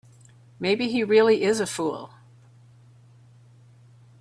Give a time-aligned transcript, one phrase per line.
[0.59, 2.11] Maybe he really is a fool.